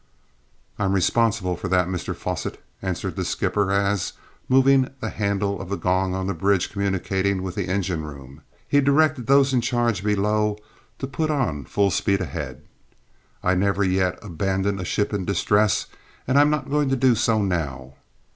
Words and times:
"I'm 0.79 0.93
responsible 0.93 1.55
for 1.55 1.67
that, 1.67 1.87
Mr 1.87 2.15
Fosset," 2.15 2.59
answered 2.81 3.15
the 3.15 3.23
skipper 3.23 3.69
as, 3.71 4.13
moving 4.49 4.89
the 4.99 5.11
handle 5.11 5.61
of 5.61 5.69
the 5.69 5.75
gong 5.75 6.15
on 6.15 6.25
the 6.25 6.33
bridge 6.33 6.71
communicating 6.71 7.43
with 7.43 7.53
the 7.53 7.67
engine 7.67 8.01
room, 8.03 8.41
he 8.67 8.81
directed 8.81 9.27
those 9.27 9.53
in 9.53 9.61
charge 9.61 10.03
below 10.03 10.57
to 10.97 11.05
put 11.05 11.29
on 11.29 11.65
full 11.65 11.91
speed 11.91 12.19
ahead. 12.19 12.63
"I 13.43 13.53
never 13.53 13.83
yet 13.83 14.17
abandoned 14.23 14.79
a 14.81 14.85
ship 14.85 15.13
in 15.13 15.23
distress, 15.23 15.85
and 16.27 16.39
I'm 16.39 16.49
not 16.49 16.71
going 16.71 16.89
to 16.89 16.95
do 16.95 17.13
so 17.13 17.43
now. 17.43 17.93